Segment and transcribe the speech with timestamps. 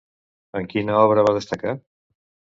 [0.59, 1.77] En quina obra va destacar?